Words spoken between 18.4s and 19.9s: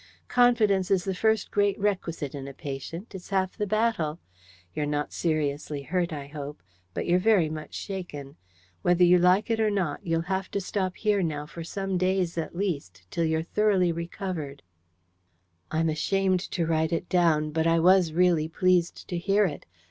pleased to hear it.